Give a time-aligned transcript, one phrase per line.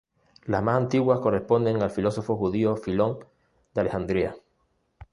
[0.45, 3.19] Las más antiguas corresponden al filósofo judío Filón
[3.75, 4.35] de Alejandría.